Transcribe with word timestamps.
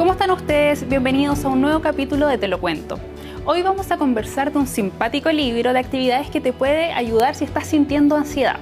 ¿Cómo 0.00 0.12
están 0.12 0.30
ustedes? 0.30 0.88
Bienvenidos 0.88 1.44
a 1.44 1.48
un 1.48 1.60
nuevo 1.60 1.82
capítulo 1.82 2.26
de 2.26 2.38
Te 2.38 2.48
lo 2.48 2.58
cuento. 2.58 2.98
Hoy 3.44 3.60
vamos 3.60 3.90
a 3.90 3.98
conversar 3.98 4.50
de 4.50 4.58
un 4.58 4.66
simpático 4.66 5.30
libro 5.30 5.74
de 5.74 5.78
actividades 5.78 6.30
que 6.30 6.40
te 6.40 6.54
puede 6.54 6.90
ayudar 6.90 7.34
si 7.34 7.44
estás 7.44 7.66
sintiendo 7.66 8.16
ansiedad. 8.16 8.58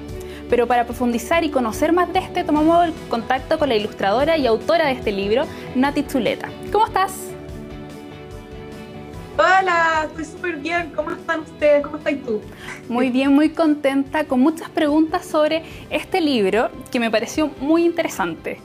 Pero 0.51 0.67
para 0.67 0.85
profundizar 0.85 1.45
y 1.45 1.51
conocer 1.51 1.93
más 1.93 2.13
de 2.13 2.19
este, 2.19 2.43
tomamos 2.43 2.87
el 2.87 2.93
contacto 3.09 3.57
con 3.57 3.69
la 3.69 3.77
ilustradora 3.77 4.37
y 4.37 4.49
autora 4.49 4.87
de 4.87 4.95
este 4.95 5.13
libro, 5.13 5.45
Nati 5.77 6.03
Zuleta. 6.09 6.49
¿Cómo 6.73 6.87
estás? 6.87 7.15
Hola, 9.37 10.09
estoy 10.09 10.25
súper 10.25 10.57
bien. 10.57 10.91
¿Cómo 10.97 11.13
están 11.13 11.43
ustedes? 11.43 11.85
¿Cómo 11.85 11.99
estás 11.99 12.15
tú? 12.27 12.41
Muy 12.89 13.11
bien, 13.11 13.33
muy 13.33 13.51
contenta, 13.51 14.25
con 14.25 14.41
muchas 14.41 14.71
preguntas 14.71 15.25
sobre 15.25 15.63
este 15.89 16.21
libro 16.21 16.69
que 16.91 16.99
me 16.99 17.13
pareció 17.13 17.49
muy 17.61 17.85
interesante 17.85 18.59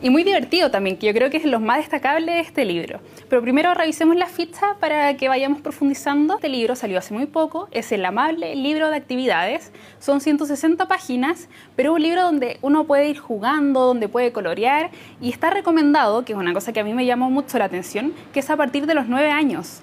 y 0.00 0.10
muy 0.10 0.22
divertido 0.22 0.70
también, 0.70 0.96
que 0.96 1.06
yo 1.06 1.12
creo 1.12 1.28
que 1.30 1.38
es 1.38 1.44
lo 1.44 1.58
más 1.58 1.78
destacable 1.78 2.32
de 2.32 2.40
este 2.40 2.64
libro. 2.64 3.00
Pero 3.28 3.42
primero 3.42 3.74
revisemos 3.74 4.16
la 4.16 4.26
ficha 4.26 4.76
para 4.78 5.16
que 5.16 5.28
vayamos 5.28 5.60
profundizando. 5.60 6.34
Este 6.34 6.48
libro 6.48 6.76
salió 6.76 6.98
hace 6.98 7.14
muy 7.14 7.26
poco, 7.26 7.68
es 7.72 7.90
el 7.90 8.04
amable 8.04 8.54
libro 8.54 8.90
de 8.90 8.96
actividades, 8.96 9.72
son 9.98 10.20
160 10.20 10.86
páginas, 10.86 11.48
pero 11.74 11.90
es 11.90 11.96
un 11.96 12.02
libro 12.02 12.22
donde 12.22 12.58
uno 12.62 12.84
puede 12.84 13.08
ir 13.08 13.18
jugando, 13.18 13.80
donde 13.80 14.08
puede 14.08 14.32
colorear 14.32 14.90
y 15.20 15.30
está 15.30 15.50
recomendado, 15.50 16.24
que 16.24 16.32
es 16.32 16.38
una 16.38 16.54
cosa 16.54 16.72
que 16.72 16.80
a 16.80 16.84
mí 16.84 16.94
me 16.94 17.04
llamó 17.04 17.30
mucho 17.30 17.58
la 17.58 17.64
atención, 17.64 18.14
que 18.32 18.40
es 18.40 18.50
a 18.50 18.56
partir 18.56 18.86
de 18.86 18.94
los 18.94 19.08
9 19.08 19.30
años. 19.30 19.80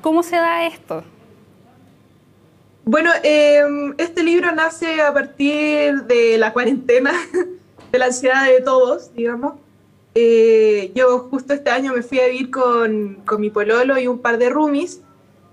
¿Cómo 0.00 0.22
se 0.22 0.36
da 0.36 0.66
esto? 0.66 1.04
Bueno, 2.84 3.10
em, 3.22 3.94
este 3.96 4.22
libro 4.22 4.52
nace 4.52 5.00
a 5.00 5.14
partir 5.14 6.02
de 6.04 6.36
la 6.36 6.52
cuarentena. 6.52 7.12
de 7.94 8.00
la 8.00 8.06
ansiedad 8.06 8.44
de 8.46 8.60
todos, 8.60 9.14
digamos. 9.14 9.54
Eh, 10.16 10.90
yo 10.96 11.20
justo 11.30 11.54
este 11.54 11.70
año 11.70 11.92
me 11.92 12.02
fui 12.02 12.18
a 12.18 12.26
vivir 12.26 12.50
con, 12.50 13.22
con 13.24 13.40
mi 13.40 13.50
pololo 13.50 13.96
y 13.98 14.08
un 14.08 14.18
par 14.18 14.36
de 14.36 14.50
roomies 14.50 15.00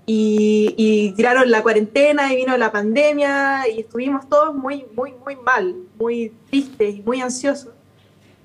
y, 0.06 0.74
y, 0.76 1.12
tiraron 1.12 1.48
la 1.52 1.62
cuarentena 1.62 2.32
y 2.32 2.36
vino 2.36 2.56
la 2.56 2.72
pandemia 2.72 3.68
y 3.68 3.80
estuvimos 3.80 4.28
todos 4.28 4.56
muy, 4.56 4.86
muy, 4.92 5.14
muy 5.24 5.36
mal, 5.36 5.76
muy 5.96 6.32
tristes 6.50 7.04
muy 7.04 7.20
ansiosos. 7.20 7.74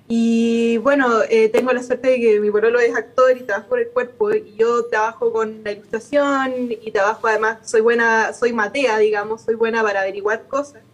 Y 0.08 0.78
bueno, 0.78 1.08
eh, 1.28 1.50
tengo 1.50 1.74
la 1.74 1.82
suerte 1.82 2.10
de 2.10 2.20
que 2.22 2.40
mi 2.40 2.52
pololo 2.52 2.80
es 2.80 2.96
actor 2.96 3.36
y 3.36 3.42
trabaja 3.42 3.68
por 3.68 3.80
el 3.80 3.90
cuerpo 3.90 4.32
y 4.32 4.56
yo 4.58 4.86
trabajo 4.86 5.34
con 5.34 5.64
la 5.64 5.72
ilustración 5.72 6.54
y 6.70 6.92
trabajo 6.92 7.26
además, 7.26 7.68
soy 7.68 7.82
buena, 7.82 8.32
soy 8.34 8.54
matea, 8.54 9.00
digamos, 9.00 9.42
soy 9.42 9.56
buena 9.56 9.82
para 9.82 10.02
averiguar 10.02 10.48
cosas. 10.48 10.87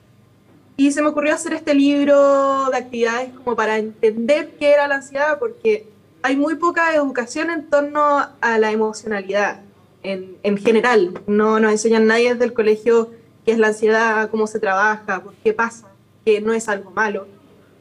Y 0.76 0.92
se 0.92 1.02
me 1.02 1.10
ocurrió 1.10 1.36
hacer 1.36 1.54
este 1.54 1.74
libro 1.74 2.70
de 2.72 2.78
actividades 2.78 3.30
como 3.34 3.56
para 3.56 3.78
entender 3.78 4.56
qué 4.58 4.72
era 4.72 4.88
la 4.88 4.96
ansiedad, 4.96 5.38
porque 5.38 5.88
hay 6.24 6.36
muy 6.36 6.56
poca 6.56 6.96
educación 6.96 7.50
en 7.50 7.70
torno 7.70 8.28
a 8.42 8.58
la 8.58 8.72
emocionalidad 8.72 9.62
en, 10.02 10.38
en 10.42 10.58
general. 10.58 11.22
No 11.28 11.60
nos 11.60 11.72
enseñan 11.72 12.08
nadie 12.08 12.34
desde 12.34 12.46
el 12.46 12.54
colegio 12.54 13.12
qué 13.46 13.52
es 13.52 13.60
la 13.60 13.68
ansiedad, 13.68 14.30
cómo 14.30 14.48
se 14.48 14.60
trabaja, 14.60 15.22
por 15.22 15.34
qué 15.36 15.54
pasa, 15.54 15.88
que 16.26 16.42
no 16.42 16.54
es 16.54 16.68
algo 16.70 16.92
malo. 16.92 17.28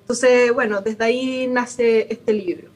Entonces, 0.00 0.52
bueno, 0.52 0.80
desde 0.80 1.04
ahí 1.04 1.46
nace 1.46 2.12
este 2.12 2.32
libro. 2.32 2.68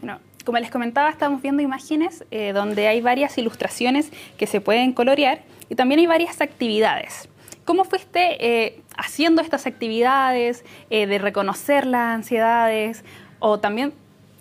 Bueno, 0.00 0.20
como 0.44 0.58
les 0.58 0.70
comentaba, 0.70 1.10
estamos 1.10 1.42
viendo 1.42 1.62
imágenes 1.62 2.24
eh, 2.30 2.52
donde 2.52 2.86
hay 2.86 3.00
varias 3.00 3.36
ilustraciones 3.38 4.10
que 4.38 4.46
se 4.46 4.60
pueden 4.60 4.92
colorear 4.92 5.42
y 5.68 5.74
también 5.74 6.00
hay 6.00 6.06
varias 6.06 6.40
actividades. 6.40 7.28
¿Cómo 7.64 7.84
fuiste 7.84 8.36
eh, 8.44 8.82
haciendo 8.96 9.42
estas 9.42 9.66
actividades 9.66 10.64
eh, 10.90 11.06
de 11.06 11.18
reconocer 11.18 11.86
las 11.86 12.14
ansiedades? 12.14 13.04
O 13.38 13.60
también 13.60 13.92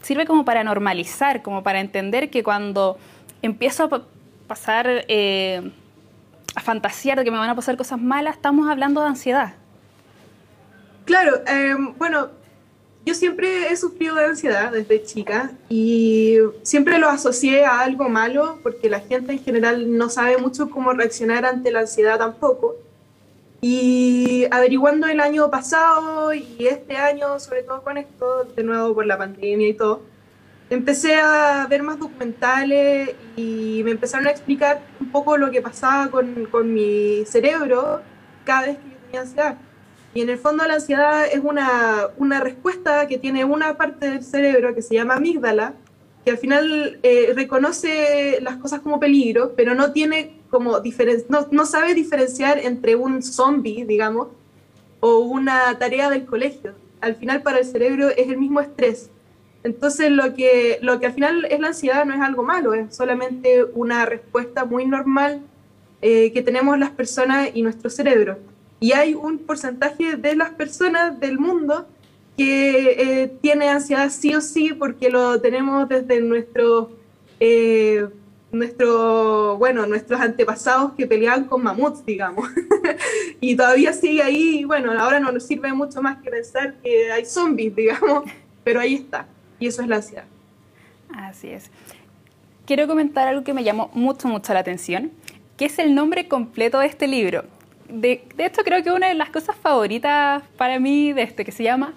sirve 0.02 0.26
como 0.26 0.46
para 0.46 0.64
normalizar, 0.64 1.42
como 1.42 1.64
para 1.64 1.80
entender 1.80 2.30
que 2.30 2.44
cuando 2.44 2.98
empiezo 3.42 3.84
a 3.86 4.02
pasar, 4.48 5.06
eh, 5.08 5.72
a 6.56 6.62
fantasear 6.62 7.18
de 7.20 7.24
que 7.24 7.32
me 7.32 7.38
van 7.38 7.50
a 7.50 7.56
pasar 7.56 7.78
cosas 7.78 8.00
malas, 8.00 8.36
estamos 8.36 8.70
hablando 8.70 9.02
de 9.02 9.08
ansiedad. 9.08 9.54
Claro, 11.06 11.42
em, 11.48 11.94
bueno, 11.98 12.30
yo 13.06 13.14
siempre 13.16 13.72
he 13.72 13.76
sufrido 13.78 14.16
de 14.16 14.26
ansiedad 14.26 14.72
desde 14.72 15.04
chica 15.04 15.52
y 15.70 16.38
siempre 16.62 17.00
lo 17.00 17.10
asocié 17.10 17.66
a 17.66 17.80
algo 17.80 18.10
malo 18.10 18.60
porque 18.62 18.90
la 18.90 19.00
gente 19.00 19.32
en 19.32 19.40
general 19.40 19.98
no 19.98 20.10
sabe 20.10 20.38
mucho 20.38 20.70
cómo 20.70 20.94
reaccionar 20.94 21.46
ante 21.46 21.72
la 21.72 21.80
ansiedad 21.82 22.20
tampoco. 22.20 22.76
Y 23.62 24.48
averiguando 24.52 25.08
el 25.08 25.20
año 25.20 25.50
pasado 25.50 26.34
y 26.34 26.56
este 26.60 26.96
año, 26.96 27.40
sobre 27.40 27.64
todo 27.64 27.82
con 27.82 27.98
esto, 27.98 28.46
de 28.56 28.64
nuevo 28.64 28.94
por 28.94 29.06
la 29.06 29.18
pandemia 29.18 29.68
y 29.68 29.74
todo, 29.74 30.02
empecé 30.70 31.16
a 31.16 31.68
ver 31.70 31.84
más 31.84 32.00
documentales 32.00 33.16
y 33.36 33.82
me 33.84 33.92
empezaron 33.92 34.28
a 34.28 34.32
explicar 34.32 34.82
un 35.00 35.12
poco 35.12 35.38
lo 35.38 35.52
que 35.52 35.62
pasaba 35.62 36.10
con, 36.10 36.46
con 36.46 36.74
mi 36.74 37.26
cerebro 37.26 38.02
cada 38.46 38.68
vez 38.68 38.78
que 38.78 38.90
yo 38.90 38.98
tenía 39.06 39.22
ansiedad. 39.22 39.58
Y 40.14 40.22
en 40.22 40.30
el 40.30 40.38
fondo 40.38 40.66
la 40.66 40.76
ansiedad 40.76 41.26
es 41.26 41.42
una, 41.44 42.08
una 42.18 42.40
respuesta 42.40 43.08
que 43.08 43.18
tiene 43.18 43.46
una 43.46 43.78
parte 43.78 44.10
del 44.10 44.24
cerebro 44.24 44.74
que 44.74 44.82
se 44.82 44.96
llama 44.96 45.16
amígdala, 45.16 45.74
que 46.24 46.32
al 46.32 46.38
final 46.38 47.00
eh, 47.04 47.34
reconoce 47.36 48.40
las 48.42 48.58
cosas 48.58 48.82
como 48.82 49.00
peligro, 49.00 49.54
pero 49.56 49.76
no 49.76 49.92
tiene 49.92 50.40
como 50.50 50.80
no, 51.30 51.48
no 51.52 51.66
sabe 51.66 51.94
diferenciar 51.94 52.60
entre 52.60 52.96
un 52.96 53.22
zombie, 53.22 53.86
digamos, 53.86 54.30
o 55.00 55.20
una 55.20 55.78
tarea 55.78 56.10
del 56.10 56.26
colegio. 56.26 56.74
Al 57.02 57.16
final 57.16 57.42
para 57.42 57.60
el 57.60 57.66
cerebro 57.66 58.10
es 58.10 58.30
el 58.30 58.38
mismo 58.38 58.60
estrés. 58.60 59.10
Entonces 59.64 60.12
lo 60.12 60.34
que, 60.34 60.80
lo 60.82 61.00
que 61.00 61.08
al 61.08 61.14
final 61.14 61.46
es 61.46 61.60
la 61.60 61.68
ansiedad 61.68 62.06
no 62.06 62.14
es 62.14 62.22
algo 62.22 62.44
malo, 62.44 62.74
es 62.74 62.96
solamente 62.96 63.64
una 63.74 64.06
respuesta 64.06 64.66
muy 64.66 64.86
normal 64.86 65.42
eh, 66.02 66.32
que 66.32 66.42
tenemos 66.42 66.80
las 66.80 66.92
personas 66.92 67.50
y 67.54 67.62
nuestro 67.62 67.90
cerebro. 67.90 68.38
Y 68.80 68.94
hay 68.94 69.14
un 69.14 69.40
porcentaje 69.40 70.16
de 70.16 70.36
las 70.36 70.52
personas 70.52 71.20
del 71.20 71.38
mundo 71.38 71.88
que 72.40 73.24
eh, 73.24 73.28
tiene 73.42 73.68
ansiedad 73.68 74.10
sí 74.10 74.34
o 74.34 74.40
sí 74.40 74.72
porque 74.74 75.10
lo 75.10 75.42
tenemos 75.42 75.90
desde 75.90 76.22
nuestro 76.22 76.90
eh, 77.38 78.08
bueno, 79.58 79.86
nuestros 79.86 80.22
antepasados 80.22 80.94
que 80.94 81.06
peleaban 81.06 81.44
con 81.44 81.62
mamuts, 81.62 82.06
digamos. 82.06 82.50
y 83.42 83.58
todavía 83.58 83.92
sigue 83.92 84.24
ahí, 84.24 84.64
bueno, 84.64 84.98
ahora 84.98 85.20
no 85.20 85.34
nos 85.34 85.46
sirve 85.46 85.74
mucho 85.74 86.02
más 86.02 86.22
que 86.22 86.32
pensar 86.32 86.76
que 86.82 87.12
hay 87.12 87.26
zombies, 87.26 87.76
digamos, 87.76 88.24
pero 88.64 88.80
ahí 88.80 88.96
está. 88.96 89.28
Y 89.60 89.68
eso 89.68 89.82
es 89.82 89.90
la 89.90 89.98
ansiedad. 89.98 90.24
Así 91.14 91.50
es. 91.50 91.70
Quiero 92.66 92.88
comentar 92.88 93.28
algo 93.28 93.44
que 93.44 93.54
me 93.54 93.66
llamó 93.66 93.92
mucho, 93.94 94.30
mucho 94.30 94.54
la 94.54 94.62
atención, 94.62 95.12
que 95.58 95.66
es 95.66 95.78
el 95.78 95.94
nombre 95.94 96.30
completo 96.30 96.80
de 96.80 96.88
este 96.88 97.06
libro. 97.06 97.44
De, 97.90 98.24
de 98.36 98.46
esto 98.46 98.64
creo 98.64 98.82
que 98.82 98.92
una 98.92 99.10
de 99.10 99.16
las 99.16 99.30
cosas 99.30 99.58
favoritas 99.58 100.42
para 100.56 100.80
mí 100.80 101.12
de 101.12 101.24
este, 101.24 101.44
que 101.44 101.52
se 101.52 101.64
llama 101.64 101.96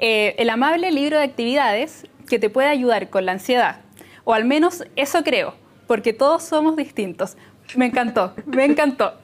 eh, 0.00 0.34
El 0.38 0.50
amable 0.50 0.90
libro 0.90 1.18
de 1.18 1.24
actividades 1.24 2.06
que 2.28 2.38
te 2.38 2.50
puede 2.50 2.68
ayudar 2.68 3.10
con 3.10 3.26
la 3.26 3.32
ansiedad. 3.32 3.82
O 4.24 4.34
al 4.34 4.44
menos 4.44 4.84
eso 4.96 5.22
creo 5.22 5.54
porque 5.90 6.12
todos 6.12 6.44
somos 6.44 6.76
distintos. 6.76 7.36
Me 7.74 7.86
encantó, 7.86 8.32
me 8.46 8.64
encantó. 8.64 9.14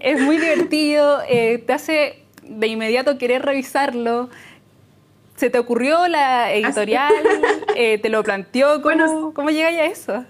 es 0.00 0.22
muy 0.22 0.38
divertido, 0.38 1.20
eh, 1.28 1.58
te 1.58 1.74
hace 1.74 2.24
de 2.42 2.66
inmediato 2.66 3.18
querer 3.18 3.42
revisarlo. 3.42 4.30
¿Se 5.36 5.50
te 5.50 5.58
ocurrió 5.58 6.08
la 6.08 6.50
editorial? 6.52 7.12
Eh, 7.76 7.98
¿Te 7.98 8.08
lo 8.08 8.22
planteó? 8.22 8.80
¿Cómo, 8.80 9.34
¿Cómo 9.34 9.50
llega 9.50 9.68
a 9.68 9.84
eso? 9.84 10.24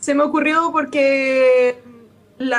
Se 0.00 0.14
me 0.14 0.22
ocurrió 0.22 0.70
porque 0.72 1.76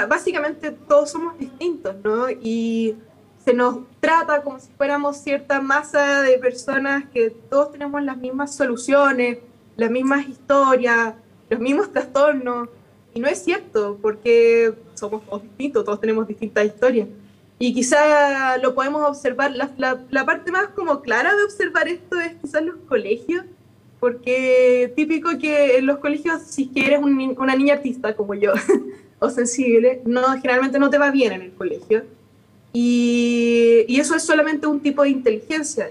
básicamente 0.07 0.71
todos 0.71 1.09
somos 1.09 1.39
distintos, 1.39 1.95
¿no? 2.03 2.29
Y 2.29 2.97
se 3.47 3.53
nos 3.53 3.77
trata 4.01 4.43
como 4.43 4.59
si 4.59 4.69
fuéramos 4.75 5.15
cierta 5.19 5.61
masa 5.61 6.21
de 6.21 6.37
personas 6.37 7.05
que 7.13 7.29
todos 7.29 7.71
tenemos 7.71 8.03
las 8.03 8.17
mismas 8.17 8.53
soluciones, 8.53 9.37
las 9.77 9.89
mismas 9.89 10.27
historias, 10.27 11.13
los 11.49 11.57
mismos 11.61 11.93
trastornos. 11.93 12.67
Y 13.13 13.21
no 13.21 13.29
es 13.29 13.41
cierto, 13.41 13.99
porque 14.01 14.73
somos 14.95 15.25
todos 15.25 15.43
distintos, 15.43 15.85
todos 15.85 16.01
tenemos 16.01 16.27
distintas 16.27 16.65
historias. 16.65 17.07
Y 17.57 17.73
quizá 17.73 18.57
lo 18.57 18.75
podemos 18.75 19.07
observar, 19.07 19.55
la, 19.55 19.71
la, 20.09 20.25
parte 20.25 20.51
más 20.51 20.67
como 20.75 20.99
clara 20.99 21.33
de 21.33 21.43
observar 21.45 21.87
esto 21.87 22.19
es 22.19 22.33
quizás 22.41 22.61
los 22.63 22.75
colegios, 22.89 23.45
porque 24.01 24.91
típico 24.93 25.29
que 25.39 25.77
en 25.77 25.85
los 25.85 25.99
colegios, 25.99 26.41
si 26.41 26.69
eres 26.75 26.99
una 27.01 27.55
niña 27.55 27.75
artista 27.75 28.13
como 28.13 28.33
yo, 28.33 28.51
o 29.19 29.29
sensible, 29.29 30.01
no, 30.03 30.33
generalmente 30.33 30.79
no 30.79 30.89
te 30.89 30.97
va 30.97 31.11
bien 31.11 31.31
en 31.31 31.43
el 31.43 31.53
colegio. 31.53 32.16
Y, 32.79 33.85
y 33.87 33.99
eso 33.99 34.15
es 34.15 34.23
solamente 34.23 34.67
un 34.67 34.79
tipo 34.79 35.03
de 35.03 35.09
inteligencia 35.09 35.89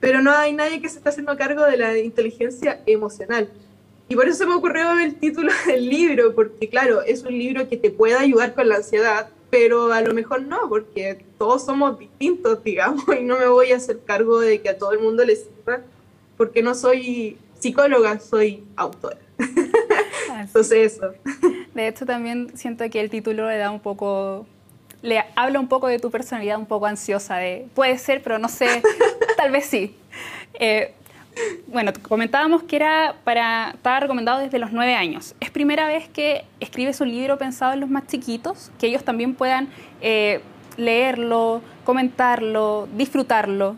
pero 0.00 0.22
no 0.22 0.32
hay 0.32 0.54
nadie 0.54 0.80
que 0.80 0.88
se 0.88 0.96
está 0.96 1.10
haciendo 1.10 1.36
cargo 1.36 1.64
de 1.64 1.76
la 1.76 1.96
inteligencia 1.98 2.80
emocional. 2.86 3.50
Y 4.08 4.16
por 4.16 4.26
eso 4.26 4.46
me 4.46 4.54
ocurrió 4.54 4.98
el 4.98 5.14
título 5.16 5.52
del 5.66 5.88
libro, 5.88 6.34
porque 6.34 6.68
claro, 6.68 7.02
es 7.02 7.22
un 7.22 7.38
libro 7.38 7.68
que 7.68 7.76
te 7.76 7.90
puede 7.90 8.16
ayudar 8.16 8.54
con 8.54 8.68
la 8.68 8.76
ansiedad, 8.76 9.28
pero 9.50 9.92
a 9.92 10.00
lo 10.00 10.14
mejor 10.14 10.42
no, 10.42 10.68
porque 10.68 11.24
todos 11.38 11.64
somos 11.64 11.98
distintos, 11.98 12.64
digamos, 12.64 13.04
y 13.16 13.22
no 13.22 13.38
me 13.38 13.46
voy 13.46 13.72
a 13.72 13.76
hacer 13.76 14.00
cargo 14.04 14.40
de 14.40 14.60
que 14.60 14.70
a 14.70 14.78
todo 14.78 14.92
el 14.92 15.00
mundo 15.00 15.24
le 15.24 15.36
sirva, 15.36 15.82
porque 16.36 16.62
no 16.62 16.74
soy 16.74 17.36
psicóloga, 17.58 18.18
soy 18.18 18.64
autora. 18.74 19.18
Entonces 20.40 20.94
eso. 20.94 21.12
De 21.74 21.86
hecho, 21.86 22.06
también 22.06 22.56
siento 22.56 22.88
que 22.88 23.00
el 23.00 23.10
título 23.10 23.46
le 23.48 23.58
da 23.58 23.70
un 23.70 23.80
poco, 23.80 24.46
le 25.02 25.24
habla 25.36 25.60
un 25.60 25.68
poco 25.68 25.86
de 25.86 25.98
tu 25.98 26.10
personalidad 26.10 26.58
un 26.58 26.66
poco 26.66 26.86
ansiosa, 26.86 27.36
de 27.36 27.66
puede 27.74 27.98
ser, 27.98 28.22
pero 28.22 28.38
no 28.38 28.48
sé, 28.48 28.82
tal 29.36 29.50
vez 29.50 29.66
sí. 29.66 29.96
Eh, 30.54 30.94
bueno, 31.66 31.92
comentábamos 32.02 32.64
que 32.64 32.76
era 32.76 33.16
para, 33.24 33.70
estaba 33.74 34.00
recomendado 34.00 34.40
desde 34.40 34.58
los 34.58 34.72
nueve 34.72 34.94
años. 34.94 35.34
¿Es 35.40 35.50
primera 35.50 35.86
vez 35.86 36.08
que 36.08 36.44
escribes 36.58 37.00
un 37.00 37.10
libro 37.10 37.38
pensado 37.38 37.72
en 37.72 37.80
los 37.80 37.88
más 37.88 38.06
chiquitos? 38.06 38.70
Que 38.78 38.88
ellos 38.88 39.04
también 39.04 39.34
puedan 39.34 39.68
eh, 40.00 40.40
leerlo, 40.76 41.62
comentarlo, 41.84 42.88
disfrutarlo. 42.94 43.76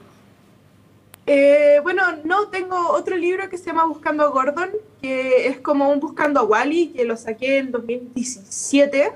Eh, 1.27 1.79
bueno, 1.83 2.03
no, 2.25 2.49
tengo 2.49 2.91
otro 2.91 3.17
libro 3.17 3.49
que 3.49 3.57
se 3.57 3.67
llama 3.67 3.85
Buscando 3.85 4.25
a 4.25 4.29
Gordon, 4.29 4.71
que 5.01 5.47
es 5.47 5.61
como 5.61 5.89
un 5.91 6.01
Buscando 6.01 6.41
a 6.41 6.45
Wally, 6.45 6.89
que 6.89 7.05
lo 7.05 7.17
saqué 7.17 7.59
en 7.59 7.71
2017. 7.71 9.13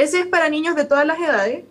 Ese 0.00 0.20
es 0.20 0.26
para 0.28 0.48
niños 0.48 0.76
de 0.76 0.86
todas 0.86 1.04
las 1.04 1.18
edades. 1.18 1.64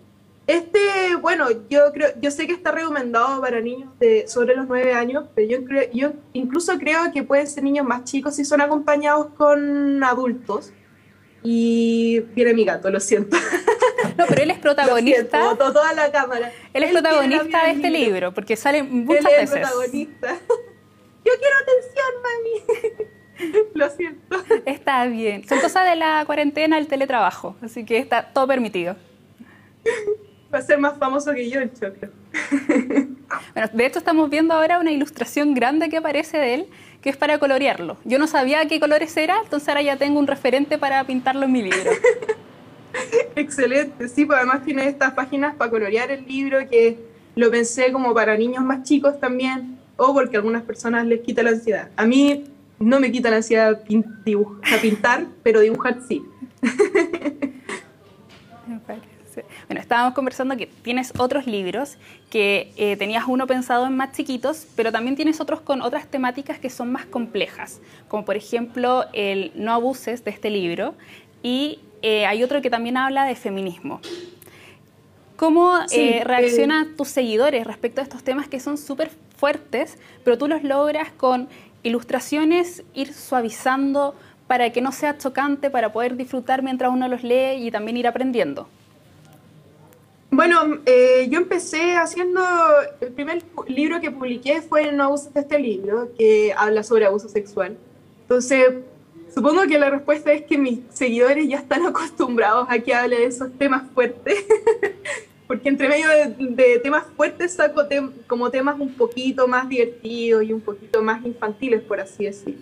Este, 0.45 1.15
bueno, 1.19 1.47
yo 1.67 1.91
creo, 1.91 2.09
yo 2.21 2.29
sé 2.29 2.45
que 2.45 2.53
está 2.53 2.71
recomendado 2.71 3.41
para 3.41 3.59
niños 3.59 3.89
de 3.97 4.27
sobre 4.27 4.55
los 4.55 4.67
nueve 4.67 4.93
años, 4.93 5.25
pero 5.33 5.49
yo, 5.49 5.65
creo, 5.65 5.89
yo 5.91 6.13
incluso 6.33 6.77
creo 6.77 7.11
que 7.11 7.23
pueden 7.23 7.47
ser 7.47 7.63
niños 7.63 7.87
más 7.87 8.03
chicos 8.03 8.35
si 8.35 8.45
son 8.45 8.61
acompañados 8.61 9.29
con 9.35 10.03
adultos. 10.03 10.71
Y 11.41 12.19
viene 12.35 12.53
mi 12.53 12.65
gato, 12.65 12.91
lo 12.91 12.99
siento. 12.99 13.35
No, 14.17 14.25
pero 14.27 14.43
él 14.43 14.51
es 14.51 14.59
protagonista. 14.59 15.41
Siento, 15.41 15.71
toda 15.71 15.93
la 15.93 16.11
cámara. 16.11 16.51
Él 16.73 16.83
es 16.83 16.91
protagonista 16.91 17.65
de 17.65 17.71
este 17.71 17.89
libro. 17.89 18.33
porque 18.33 18.57
sale 18.57 18.83
muchas 18.83 19.25
él 19.25 19.31
es 19.31 19.51
veces. 19.51 19.69
protagonista. 19.69 20.27
Yo 21.25 21.31
quiero 21.39 21.55
atención, 21.61 22.11
mami. 22.23 23.09
Lo 23.73 23.89
siento. 23.89 24.37
Está 24.65 25.05
bien. 25.05 25.47
Son 25.47 25.59
cosas 25.59 25.85
de 25.89 25.95
la 25.95 26.23
cuarentena, 26.25 26.77
el 26.77 26.87
teletrabajo, 26.87 27.55
así 27.61 27.85
que 27.85 27.97
está 27.97 28.23
todo 28.23 28.47
permitido. 28.47 28.95
Va 30.53 30.59
a 30.59 30.61
ser 30.61 30.79
más 30.79 30.97
famoso 30.97 31.33
que 31.33 31.49
yo 31.49 31.59
el 31.59 31.71
choclo. 31.73 32.09
Bueno, 33.53 33.69
de 33.73 33.85
hecho 33.85 33.99
estamos 33.99 34.29
viendo 34.29 34.53
ahora 34.53 34.79
una 34.79 34.91
ilustración 34.91 35.53
grande 35.53 35.89
que 35.89 35.97
aparece 35.97 36.37
de 36.37 36.53
él, 36.55 36.67
que 37.01 37.09
es 37.09 37.17
para 37.17 37.37
colorearlo. 37.37 37.97
Yo 38.03 38.17
no 38.17 38.27
sabía 38.27 38.67
qué 38.67 38.79
colores 38.79 39.15
era, 39.17 39.39
entonces 39.43 39.69
ahora 39.69 39.83
ya 39.83 39.97
tengo 39.97 40.19
un 40.19 40.27
referente 40.27 40.77
para 40.77 41.03
pintarlo 41.03 41.45
en 41.45 41.51
mi 41.51 41.61
libro. 41.61 41.91
Excelente, 43.35 44.07
sí, 44.07 44.25
pues 44.25 44.37
además 44.37 44.63
tiene 44.65 44.87
estas 44.87 45.13
páginas 45.13 45.55
para 45.55 45.69
colorear 45.69 46.09
el 46.09 46.25
libro 46.25 46.57
que 46.67 46.97
lo 47.35 47.51
pensé 47.51 47.91
como 47.91 48.13
para 48.13 48.35
niños 48.35 48.63
más 48.63 48.83
chicos 48.83 49.19
también, 49.19 49.77
o 49.95 50.13
porque 50.13 50.35
a 50.35 50.39
algunas 50.39 50.63
personas 50.63 51.05
les 51.05 51.21
quita 51.21 51.43
la 51.43 51.51
ansiedad. 51.51 51.89
A 51.95 52.05
mí 52.05 52.45
no 52.79 52.99
me 52.99 53.11
quita 53.11 53.29
la 53.29 53.37
ansiedad 53.37 53.81
pintar, 54.81 55.25
pero 55.43 55.59
dibujar 55.59 55.99
sí. 56.07 56.23
Bueno, 59.67 59.81
estábamos 59.81 60.13
conversando 60.13 60.57
que 60.57 60.67
tienes 60.67 61.13
otros 61.17 61.47
libros, 61.47 61.97
que 62.29 62.71
eh, 62.77 62.97
tenías 62.97 63.23
uno 63.27 63.47
pensado 63.47 63.85
en 63.85 63.95
más 63.95 64.11
chiquitos, 64.11 64.67
pero 64.75 64.91
también 64.91 65.15
tienes 65.15 65.39
otros 65.39 65.61
con 65.61 65.81
otras 65.81 66.07
temáticas 66.07 66.59
que 66.59 66.69
son 66.69 66.91
más 66.91 67.05
complejas, 67.05 67.79
como 68.07 68.25
por 68.25 68.35
ejemplo 68.35 69.05
el 69.13 69.51
No 69.55 69.73
abuses 69.73 70.23
de 70.25 70.31
este 70.31 70.49
libro 70.49 70.95
y 71.43 71.79
eh, 72.01 72.25
hay 72.25 72.43
otro 72.43 72.61
que 72.61 72.69
también 72.69 72.97
habla 72.97 73.25
de 73.25 73.35
feminismo. 73.35 74.01
¿Cómo 75.35 75.79
eh, 75.91 76.23
reaccionan 76.25 76.97
tus 76.97 77.07
seguidores 77.07 77.65
respecto 77.65 78.01
a 78.01 78.03
estos 78.03 78.23
temas 78.23 78.49
que 78.49 78.59
son 78.59 78.77
súper 78.77 79.09
fuertes, 79.37 79.97
pero 80.25 80.37
tú 80.37 80.49
los 80.49 80.63
logras 80.63 81.11
con 81.11 81.47
ilustraciones 81.83 82.83
ir 82.93 83.13
suavizando 83.13 84.15
para 84.47 84.71
que 84.71 84.81
no 84.81 84.91
sea 84.91 85.17
chocante, 85.17 85.69
para 85.69 85.93
poder 85.93 86.15
disfrutar 86.15 86.63
mientras 86.63 86.91
uno 86.91 87.07
los 87.07 87.23
lee 87.23 87.65
y 87.65 87.71
también 87.71 87.97
ir 87.97 88.07
aprendiendo? 88.07 88.67
Bueno, 90.31 90.79
eh, 90.85 91.27
yo 91.29 91.39
empecé 91.39 91.95
haciendo, 91.95 92.41
el 93.01 93.11
primer 93.11 93.43
libro 93.67 93.99
que 93.99 94.11
publiqué 94.11 94.61
fue 94.61 94.91
No 94.91 95.05
abusos 95.05 95.33
de 95.33 95.41
este 95.41 95.57
libro, 95.57 96.09
que 96.17 96.53
habla 96.55 96.83
sobre 96.83 97.05
abuso 97.05 97.29
sexual. 97.29 97.77
Entonces, 98.21 98.75
supongo 99.33 99.63
que 99.63 99.79
la 99.79 99.89
respuesta 99.89 100.31
es 100.31 100.43
que 100.43 100.57
mis 100.57 100.79
seguidores 100.91 101.47
ya 101.47 101.57
están 101.57 101.85
acostumbrados 101.87 102.67
a 102.69 102.79
que 102.79 102.93
hable 102.93 103.17
de 103.17 103.25
esos 103.25 103.51
temas 103.57 103.83
fuertes, 103.93 104.45
porque 105.49 105.67
entre 105.67 105.89
medio 105.89 106.07
de, 106.37 106.77
temas 106.77 107.05
fuertes 107.17 107.53
saco 107.53 107.81
como 108.27 108.51
temas 108.51 108.79
un 108.79 108.93
poquito 108.93 109.47
más 109.47 109.67
divertidos 109.67 110.43
y 110.43 110.53
un 110.53 110.61
poquito 110.61 111.01
más 111.01 111.25
infantiles, 111.25 111.81
por 111.81 111.99
así 111.99 112.25
decirlo. 112.25 112.61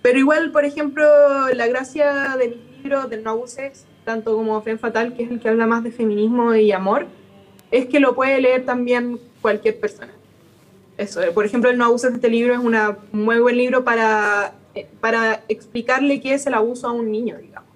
Pero 0.00 0.18
igual, 0.18 0.50
por 0.50 0.64
ejemplo, 0.64 1.04
la 1.52 1.66
gracia 1.66 2.34
de 2.38 2.48
mi 2.48 2.78
libro, 2.78 3.06
del 3.06 3.22
No 3.22 3.32
abuses, 3.32 3.84
tanto 4.06 4.34
como 4.34 4.62
Fen 4.62 4.78
Fatal, 4.78 5.12
que 5.12 5.24
es 5.24 5.30
el 5.30 5.40
que 5.40 5.50
habla 5.50 5.66
más 5.66 5.84
de 5.84 5.90
feminismo 5.90 6.54
y 6.54 6.72
amor, 6.72 7.06
es 7.70 7.84
que 7.84 8.00
lo 8.00 8.14
puede 8.14 8.40
leer 8.40 8.64
también 8.64 9.20
cualquier 9.42 9.78
persona. 9.78 10.14
Eso, 10.96 11.20
por 11.34 11.44
ejemplo, 11.44 11.68
el 11.68 11.76
No 11.76 11.84
abuses 11.84 12.12
de 12.12 12.16
este 12.16 12.30
libro 12.30 12.54
es 12.54 12.60
una, 12.60 12.96
un 13.12 13.24
muy 13.26 13.40
buen 13.40 13.58
libro 13.58 13.84
para, 13.84 14.54
eh, 14.74 14.88
para 15.00 15.44
explicarle 15.48 16.22
qué 16.22 16.32
es 16.32 16.46
el 16.46 16.54
abuso 16.54 16.88
a 16.88 16.92
un 16.92 17.12
niño, 17.12 17.36
digamos. 17.36 17.68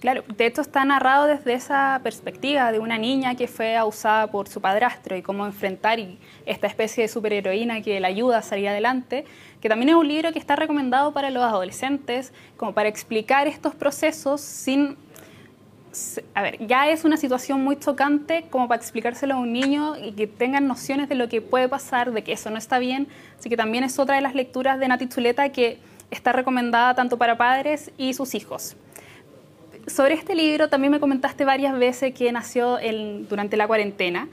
Claro, 0.00 0.24
de 0.34 0.46
hecho 0.46 0.62
está 0.62 0.82
narrado 0.84 1.26
desde 1.26 1.52
esa 1.52 2.00
perspectiva 2.02 2.72
de 2.72 2.78
una 2.78 2.96
niña 2.96 3.34
que 3.34 3.46
fue 3.46 3.76
abusada 3.76 4.28
por 4.28 4.48
su 4.48 4.60
padrastro 4.60 5.14
y 5.14 5.22
cómo 5.22 5.44
enfrentar 5.44 5.98
esta 6.46 6.66
especie 6.66 7.02
de 7.02 7.08
superheroína 7.08 7.82
que 7.82 8.00
la 8.00 8.08
ayuda 8.08 8.38
a 8.38 8.42
salir 8.42 8.68
adelante 8.68 9.26
que 9.60 9.68
también 9.68 9.90
es 9.90 9.94
un 9.94 10.08
libro 10.08 10.32
que 10.32 10.38
está 10.38 10.56
recomendado 10.56 11.12
para 11.12 11.30
los 11.30 11.42
adolescentes, 11.42 12.32
como 12.56 12.72
para 12.72 12.88
explicar 12.88 13.46
estos 13.46 13.74
procesos 13.74 14.40
sin... 14.40 14.96
A 16.34 16.42
ver, 16.42 16.64
ya 16.66 16.88
es 16.88 17.04
una 17.04 17.16
situación 17.16 17.62
muy 17.64 17.76
chocante 17.76 18.46
como 18.48 18.68
para 18.68 18.80
explicárselo 18.80 19.34
a 19.34 19.38
un 19.38 19.52
niño 19.52 19.96
y 19.96 20.12
que 20.12 20.28
tengan 20.28 20.68
nociones 20.68 21.08
de 21.08 21.16
lo 21.16 21.28
que 21.28 21.42
puede 21.42 21.68
pasar, 21.68 22.12
de 22.12 22.22
que 22.22 22.32
eso 22.32 22.48
no 22.48 22.58
está 22.58 22.78
bien. 22.78 23.08
Así 23.38 23.48
que 23.48 23.56
también 23.56 23.82
es 23.82 23.98
otra 23.98 24.14
de 24.14 24.20
las 24.20 24.34
lecturas 24.34 24.78
de 24.78 24.86
Nati 24.86 25.08
Chuleta 25.08 25.50
que 25.50 25.78
está 26.10 26.32
recomendada 26.32 26.94
tanto 26.94 27.18
para 27.18 27.36
padres 27.36 27.90
y 27.98 28.14
sus 28.14 28.34
hijos. 28.36 28.76
Sobre 29.90 30.14
este 30.14 30.36
libro 30.36 30.68
también 30.68 30.92
me 30.92 31.00
comentaste 31.00 31.44
varias 31.44 31.76
veces 31.76 32.14
que 32.14 32.30
nació 32.30 32.78
durante 33.28 33.56
la 33.56 33.66
cuarentena. 33.66 34.28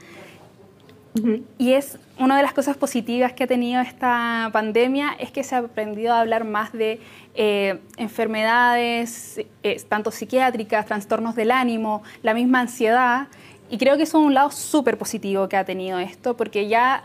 Y 1.58 1.72
es 1.72 1.98
una 2.16 2.36
de 2.36 2.44
las 2.44 2.52
cosas 2.52 2.76
positivas 2.76 3.32
que 3.32 3.42
ha 3.42 3.46
tenido 3.48 3.80
esta 3.80 4.50
pandemia 4.52 5.16
es 5.18 5.32
que 5.32 5.42
se 5.42 5.56
ha 5.56 5.58
aprendido 5.58 6.14
a 6.14 6.20
hablar 6.20 6.44
más 6.44 6.72
de 6.72 7.00
eh, 7.34 7.80
enfermedades, 7.96 9.40
eh, 9.64 9.82
tanto 9.88 10.12
psiquiátricas, 10.12 10.86
trastornos 10.86 11.34
del 11.34 11.50
ánimo, 11.50 12.04
la 12.22 12.34
misma 12.34 12.60
ansiedad. 12.60 13.26
Y 13.68 13.78
creo 13.78 13.96
que 13.96 14.04
eso 14.04 14.20
es 14.20 14.26
un 14.26 14.34
lado 14.34 14.52
súper 14.52 14.96
positivo 14.96 15.48
que 15.48 15.56
ha 15.56 15.64
tenido 15.64 15.98
esto, 15.98 16.36
porque 16.36 16.68
ya 16.68 17.02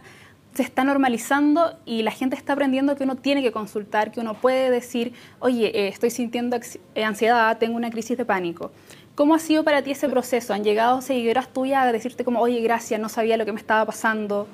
se 0.54 0.62
está 0.62 0.84
normalizando 0.84 1.78
y 1.86 2.04
la 2.04 2.12
gente 2.12 2.36
está 2.36 2.54
aprendiendo 2.54 2.96
que 2.96 3.04
uno 3.04 3.16
tiene 3.16 3.42
que 3.42 3.52
consultar, 3.52 4.12
que 4.12 4.20
uno 4.20 4.36
puede 4.36 4.70
decir, 4.70 5.14
oye, 5.40 5.68
eh, 5.68 5.88
estoy 5.88 6.10
sintiendo 6.10 6.58
ansiedad, 6.96 7.58
tengo 7.58 7.76
una 7.76 7.90
crisis 7.90 8.18
de 8.18 8.26
pánico. 8.26 8.72
¿Cómo 9.16 9.36
ha 9.36 9.40
sido 9.40 9.64
para 9.64 9.84
ti 9.84 9.92
ese 9.92 10.10
proceso? 10.10 10.54
¿Han 10.54 10.64
llegado 10.64 11.02
seguidoras 11.02 11.52
tuyas 11.54 11.84
a 11.86 11.92
decirte 11.92 12.24
como, 12.24 12.40
oye, 12.40 12.62
gracias, 12.62 13.00
no 13.00 13.10
sabía 13.10 13.38
lo 13.38 13.46
que 13.46 13.52
me 13.52 13.60
estaba 13.60 13.86
pasando? 13.86 14.48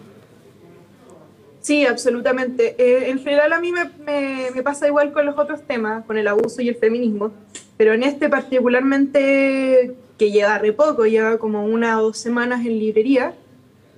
Sí, 1.61 1.85
absolutamente. 1.85 2.75
Eh, 2.77 3.09
en 3.09 3.19
general 3.19 3.53
a 3.53 3.59
mí 3.59 3.71
me, 3.71 4.61
pasa 4.63 4.87
igual 4.87 5.11
con 5.11 5.25
los 5.25 5.37
otros 5.37 5.61
temas, 5.63 6.05
con 6.05 6.17
el 6.17 6.27
abuso 6.27 6.61
y 6.61 6.69
el 6.69 6.75
feminismo, 6.75 7.31
pero 7.77 7.93
en 7.93 8.03
este 8.03 8.29
particularmente, 8.29 9.95
que 10.17 10.31
llega 10.31 10.57
re 10.57 10.73
poco, 10.73 11.05
lleva 11.05 11.37
como 11.37 11.65
una 11.65 11.99
o 11.99 12.03
dos 12.03 12.17
semanas 12.17 12.65
en 12.65 12.79
librería, 12.79 13.33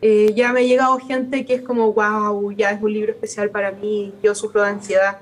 eh, 0.02 0.34
ya 0.36 0.52
me 0.52 0.62
ha 0.62 0.64
llegado 0.64 0.98
gente 1.00 1.46
que 1.46 1.56
es 1.56 1.62
como, 1.62 1.94
wow, 1.94 2.52
ya 2.52 2.72
es 2.72 2.82
un 2.82 2.92
libro 2.92 3.12
especial 3.12 3.50
para 3.52 3.72
mí, 3.72 4.14
yo 4.24 4.34
sufro 4.34 4.64
de 4.64 4.70
ansiedad. 4.70 5.20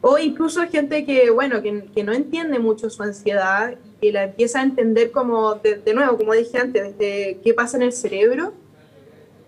O 0.00 0.18
incluso 0.18 0.66
gente 0.66 1.04
que, 1.04 1.30
bueno, 1.30 1.62
que, 1.62 1.84
que 1.94 2.02
no 2.02 2.12
entiende 2.12 2.58
mucho 2.58 2.90
su 2.90 3.02
ansiedad 3.02 3.76
y 4.00 4.12
la 4.12 4.24
empieza 4.24 4.60
a 4.60 4.62
entender 4.62 5.10
como, 5.10 5.54
de, 5.56 5.94
nuevo, 5.94 6.16
como 6.16 6.32
dije 6.32 6.58
antes, 6.58 6.96
de 6.98 7.38
qué 7.44 7.54
pasa 7.54 7.76
en 7.76 7.84
el 7.84 7.92
cerebro. 7.92 8.52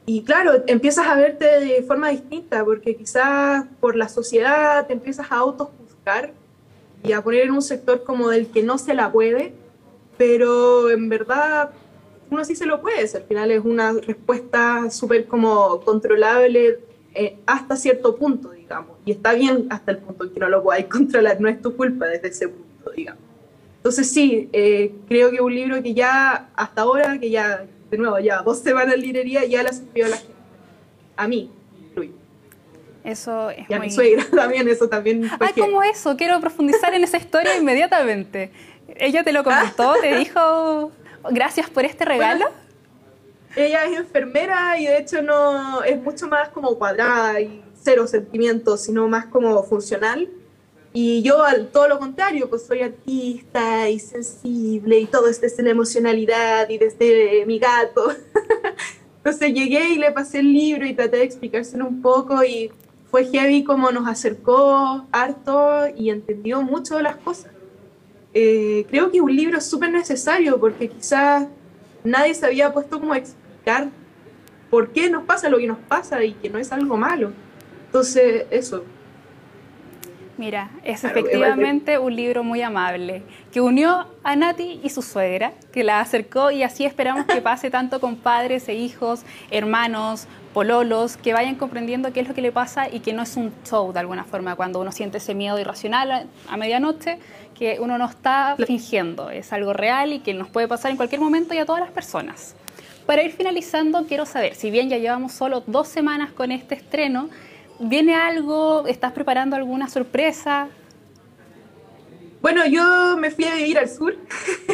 Y 0.04 0.22
claro, 0.22 0.62
empiezas 0.66 1.06
a 1.06 1.16
verte 1.16 1.60
de 1.60 1.82
forma 1.82 2.10
distinta, 2.10 2.64
porque 2.64 2.96
quizás 2.96 3.64
por 3.80 3.96
la 3.96 4.08
sociedad 4.08 4.86
te 4.86 4.92
empiezas 4.92 5.30
a 5.30 5.36
autojuzgar 5.36 6.32
y 7.02 7.12
a 7.12 7.22
poner 7.22 7.42
en 7.42 7.52
un 7.52 7.62
sector 7.62 8.04
como 8.04 8.28
del 8.28 8.48
que 8.48 8.62
no 8.62 8.78
se 8.78 8.94
la 8.94 9.10
puede, 9.10 9.54
pero 10.18 10.90
en 10.90 11.08
verdad 11.08 11.70
uno 12.32 12.44
sí 12.44 12.56
se 12.56 12.64
lo 12.64 12.80
puede, 12.80 13.00
al 13.00 13.24
final 13.24 13.50
es 13.50 13.62
una 13.62 13.92
respuesta 13.92 14.90
súper 14.90 15.26
como 15.26 15.80
controlable 15.80 16.78
eh, 17.14 17.36
hasta 17.44 17.76
cierto 17.76 18.16
punto, 18.16 18.50
digamos, 18.50 18.96
y 19.04 19.12
está 19.12 19.34
bien 19.34 19.66
hasta 19.68 19.92
el 19.92 19.98
punto 19.98 20.24
en 20.24 20.30
que 20.30 20.40
no 20.40 20.48
lo 20.48 20.62
podáis 20.62 20.86
controlar, 20.90 21.40
no 21.40 21.48
es 21.48 21.60
tu 21.60 21.76
culpa 21.76 22.06
desde 22.06 22.28
ese 22.28 22.48
punto, 22.48 22.90
digamos. 22.96 23.20
Entonces 23.76 24.10
sí, 24.10 24.48
eh, 24.52 24.94
creo 25.08 25.30
que 25.30 25.42
un 25.42 25.54
libro 25.54 25.82
que 25.82 25.92
ya 25.92 26.48
hasta 26.54 26.82
ahora, 26.82 27.18
que 27.18 27.28
ya, 27.28 27.66
de 27.90 27.98
nuevo, 27.98 28.18
ya 28.18 28.40
dos 28.42 28.60
semanas 28.60 28.94
en 28.94 29.02
librería, 29.02 29.44
ya 29.44 29.62
la 29.62 29.72
sirvió 29.72 30.06
a 30.06 30.08
la 30.08 30.16
gente. 30.16 30.32
A 31.16 31.28
mí, 31.28 31.50
Eso 33.04 33.50
es 33.50 33.68
y 33.68 33.74
a 33.74 33.78
mi 33.78 33.90
suegra 33.90 34.24
también, 34.34 34.66
eso 34.68 34.88
también. 34.88 35.28
Ah, 35.38 35.50
¿cómo 35.58 35.82
eso? 35.82 36.16
Quiero 36.16 36.40
profundizar 36.40 36.94
en 36.94 37.04
esa 37.04 37.18
historia 37.18 37.58
inmediatamente. 37.58 38.52
¿Ella 38.96 39.22
te 39.22 39.32
lo 39.32 39.44
comentó? 39.44 39.94
¿Te 40.00 40.16
dijo 40.18 40.92
gracias 41.30 41.70
por 41.70 41.84
este 41.84 42.04
regalo? 42.04 42.46
ella 43.56 43.84
es 43.84 43.98
enfermera 43.98 44.78
y 44.78 44.86
de 44.86 44.98
hecho 44.98 45.22
no 45.22 45.82
es 45.82 46.00
mucho 46.00 46.26
más 46.26 46.48
como 46.48 46.78
cuadrada 46.78 47.40
y 47.40 47.62
cero 47.74 48.06
sentimientos, 48.06 48.82
sino 48.82 49.08
más 49.08 49.26
como 49.26 49.62
funcional. 49.62 50.28
Y 50.94 51.22
yo, 51.22 51.42
al 51.42 51.68
todo 51.68 51.88
lo 51.88 51.98
contrario, 51.98 52.50
pues 52.50 52.66
soy 52.66 52.82
artista 52.82 53.88
y 53.88 53.98
sensible 53.98 55.00
y 55.00 55.06
todo 55.06 55.28
es 55.28 55.40
desde 55.40 55.62
la 55.62 55.70
emocionalidad 55.70 56.68
y 56.68 56.78
desde 56.78 57.46
mi 57.46 57.58
gato. 57.58 58.12
Entonces 59.16 59.54
llegué 59.54 59.90
y 59.90 59.98
le 59.98 60.10
pasé 60.12 60.40
el 60.40 60.52
libro 60.52 60.84
y 60.84 60.94
traté 60.94 61.18
de 61.18 61.24
explicárselo 61.24 61.86
un 61.86 62.02
poco 62.02 62.42
y 62.44 62.70
fue 63.10 63.24
heavy 63.26 63.64
como 63.64 63.90
nos 63.90 64.08
acercó 64.08 65.06
harto 65.12 65.86
y 65.96 66.10
entendió 66.10 66.62
mucho 66.62 67.00
las 67.00 67.16
cosas. 67.16 67.51
Eh, 68.34 68.86
creo 68.88 69.10
que 69.10 69.20
un 69.20 69.34
libro 69.34 69.58
es 69.58 69.66
súper 69.66 69.90
necesario 69.90 70.58
porque 70.58 70.88
quizás 70.88 71.46
nadie 72.02 72.34
se 72.34 72.46
había 72.46 72.72
puesto 72.72 72.98
como 72.98 73.12
a 73.12 73.18
explicar 73.18 73.88
por 74.70 74.90
qué 74.90 75.10
nos 75.10 75.24
pasa 75.24 75.50
lo 75.50 75.58
que 75.58 75.66
nos 75.66 75.78
pasa 75.78 76.24
y 76.24 76.32
que 76.32 76.48
no 76.48 76.58
es 76.58 76.72
algo 76.72 76.96
malo. 76.96 77.32
Entonces, 77.86 78.46
eso, 78.50 78.84
Mira, 80.38 80.70
es 80.82 81.04
efectivamente 81.04 81.98
un 81.98 82.16
libro 82.16 82.42
muy 82.42 82.62
amable, 82.62 83.22
que 83.52 83.60
unió 83.60 84.06
a 84.24 84.34
Nati 84.34 84.80
y 84.82 84.88
su 84.88 85.02
suegra, 85.02 85.52
que 85.72 85.84
la 85.84 86.00
acercó 86.00 86.50
y 86.50 86.62
así 86.62 86.84
esperamos 86.84 87.26
que 87.26 87.40
pase 87.42 87.70
tanto 87.70 88.00
con 88.00 88.16
padres 88.16 88.68
e 88.68 88.74
hijos, 88.74 89.22
hermanos, 89.50 90.26
pololos, 90.52 91.16
que 91.16 91.32
vayan 91.32 91.54
comprendiendo 91.56 92.12
qué 92.12 92.20
es 92.20 92.28
lo 92.28 92.34
que 92.34 92.42
le 92.42 92.52
pasa 92.52 92.88
y 92.88 93.00
que 93.00 93.12
no 93.12 93.22
es 93.22 93.36
un 93.36 93.52
show 93.64 93.92
de 93.92 94.00
alguna 94.00 94.24
forma, 94.24 94.56
cuando 94.56 94.80
uno 94.80 94.92
siente 94.92 95.18
ese 95.18 95.34
miedo 95.34 95.58
irracional 95.58 96.28
a, 96.48 96.56
medianoche, 96.56 97.18
que 97.54 97.78
uno 97.80 97.98
no 97.98 98.06
está 98.06 98.56
fingiendo, 98.66 99.30
es 99.30 99.52
algo 99.52 99.72
real 99.72 100.12
y 100.12 100.20
que 100.20 100.34
nos 100.34 100.48
puede 100.48 100.68
pasar 100.68 100.90
en 100.90 100.96
cualquier 100.96 101.20
momento 101.20 101.54
y 101.54 101.58
a 101.58 101.66
todas 101.66 101.80
las 101.80 101.90
personas. 101.90 102.54
Para 103.06 103.22
ir 103.22 103.32
finalizando, 103.32 104.04
quiero 104.06 104.26
saber, 104.26 104.54
si 104.54 104.70
bien 104.70 104.88
ya 104.88 104.98
llevamos 104.98 105.32
solo 105.32 105.62
dos 105.66 105.88
semanas 105.88 106.32
con 106.32 106.52
este 106.52 106.74
estreno, 106.74 107.28
¿Viene 107.84 108.14
algo? 108.14 108.86
¿Estás 108.86 109.12
preparando 109.12 109.56
alguna 109.56 109.88
sorpresa? 109.88 110.68
Bueno, 112.40 112.64
yo 112.64 113.16
me 113.18 113.32
fui 113.32 113.44
a 113.44 113.56
vivir 113.56 113.76
al 113.76 113.88
sur. 113.88 114.16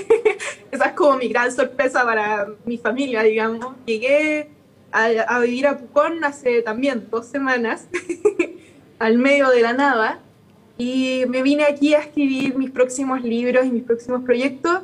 Esa 0.71 0.87
es 0.87 0.93
como 0.93 1.17
mi 1.17 1.29
gran 1.29 1.51
sorpresa 1.51 2.05
para 2.05 2.49
mi 2.67 2.77
familia, 2.77 3.23
digamos. 3.23 3.77
Llegué 3.87 4.51
a, 4.93 5.41
vivir 5.41 5.67
a 5.67 5.79
Pucón 5.79 6.25
hace 6.25 6.63
también 6.63 7.09
dos 7.11 7.27
semanas, 7.27 7.89
al 8.99 9.19
medio 9.19 9.51
de 9.51 9.63
la 9.63 9.73
nada, 9.73 10.21
y 10.77 11.25
me 11.29 11.43
vine 11.43 11.65
aquí 11.65 11.95
a 11.95 12.01
escribir 12.01 12.57
mis 12.57 12.71
próximos 12.71 13.23
libros 13.23 13.67
y 13.67 13.71
mis 13.71 13.83
próximos 13.83 14.23
proyectos. 14.23 14.81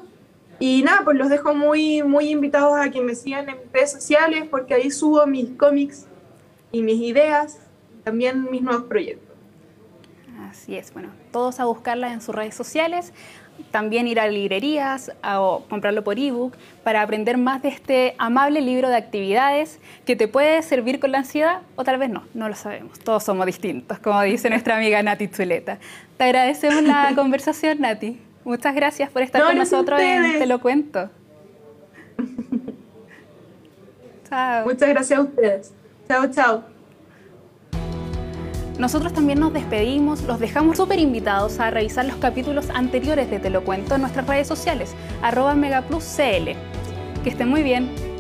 Y 0.61 0.83
nada, 0.83 1.03
pues 1.05 1.17
los 1.17 1.29
dejo 1.29 1.55
muy, 1.55 2.03
muy 2.03 2.31
invitados 2.31 2.75
a 2.77 2.91
que 2.91 3.01
me 3.01 3.15
sigan 3.15 3.49
en 3.49 3.57
mis 3.57 3.73
redes 3.73 3.93
sociales, 3.93 4.45
porque 4.51 4.75
ahí 4.75 4.91
subo 4.91 5.27
mis 5.27 5.51
cómics 5.51 6.07
y 6.73 6.83
mis 6.83 7.01
ideas 7.01 7.59
también 8.05 8.49
mis 8.51 8.63
nuevos 8.63 8.85
proyectos. 8.85 9.24
Así 10.55 10.77
es, 10.77 10.93
bueno, 10.93 11.09
todos 11.33 11.59
a 11.59 11.65
buscarla 11.65 12.13
en 12.13 12.21
sus 12.21 12.33
redes 12.33 12.55
sociales, 12.55 13.13
también 13.73 14.07
ir 14.07 14.21
a 14.21 14.29
librerías 14.29 15.11
o 15.37 15.65
comprarlo 15.69 16.05
por 16.05 16.17
ebook 16.17 16.57
para 16.85 17.03
aprender 17.03 17.39
más 17.39 17.61
de 17.63 17.71
este 17.71 18.15
amable 18.19 18.61
libro 18.61 18.89
de 18.89 18.97
actividades 18.97 19.81
que 20.07 20.15
te 20.15 20.29
puede 20.29 20.63
servir 20.63 21.01
con 21.01 21.11
la 21.11 21.19
ansiedad 21.19 21.63
o 21.75 21.83
tal 21.83 21.99
vez 21.99 22.09
no, 22.09 22.23
no 22.35 22.49
lo 22.49 22.55
sabemos, 22.55 23.01
todos 23.01 23.25
somos 23.25 23.47
distintos, 23.47 23.99
como 23.99 24.23
dice 24.23 24.49
nuestra 24.49 24.77
amiga 24.77 25.03
Nati 25.03 25.29
Chuleta. 25.29 25.79
Te 26.17 26.25
agradecemos 26.25 26.85
la 26.85 27.11
conversación, 27.17 27.81
Nati. 27.81 28.21
Muchas 28.45 28.77
gracias 28.77 29.11
por 29.11 29.23
estar 29.23 29.43
con 29.43 29.59
nosotros 29.59 30.01
en 30.01 30.39
Te 30.39 30.47
lo 30.47 30.61
cuento. 30.61 31.11
chao. 34.31 34.67
Muchas 34.67 34.89
gracias 34.89 35.19
a 35.19 35.23
ustedes. 35.23 35.75
Chao, 36.07 36.31
chao. 36.31 36.74
Nosotros 38.79 39.13
también 39.13 39.39
nos 39.39 39.53
despedimos, 39.53 40.23
los 40.23 40.41
dejamos 40.41 40.77
súper 40.77 40.99
invitados 40.99 41.61
a 41.61 41.71
revisar 41.71 42.07
los 42.07 42.17
capítulos 42.17 42.71
anteriores 42.71 43.31
de 43.31 43.39
Te 43.39 43.49
lo 43.49 43.63
cuento 43.63 43.95
en 43.95 44.01
nuestras 44.01 44.27
redes 44.27 44.49
sociales, 44.49 44.95
arroba 45.23 45.55
megapluscl. 45.55 46.57
Que 47.23 47.31
estén 47.31 47.49
muy 47.49 47.63
bien. 47.63 48.14